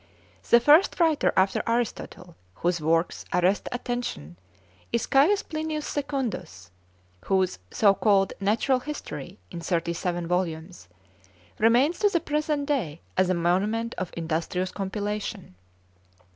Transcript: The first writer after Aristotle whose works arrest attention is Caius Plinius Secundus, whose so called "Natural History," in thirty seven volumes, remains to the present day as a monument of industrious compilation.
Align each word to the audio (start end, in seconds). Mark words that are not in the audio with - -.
The 0.49 0.59
first 0.59 0.99
writer 0.99 1.31
after 1.37 1.61
Aristotle 1.67 2.35
whose 2.55 2.81
works 2.81 3.23
arrest 3.31 3.69
attention 3.71 4.35
is 4.91 5.05
Caius 5.05 5.43
Plinius 5.43 5.85
Secundus, 5.85 6.71
whose 7.25 7.59
so 7.69 7.93
called 7.93 8.33
"Natural 8.39 8.79
History," 8.79 9.37
in 9.51 9.61
thirty 9.61 9.93
seven 9.93 10.25
volumes, 10.25 10.87
remains 11.59 11.99
to 11.99 12.09
the 12.09 12.19
present 12.19 12.65
day 12.65 13.01
as 13.15 13.29
a 13.29 13.35
monument 13.35 13.93
of 13.99 14.09
industrious 14.17 14.71
compilation. 14.71 15.53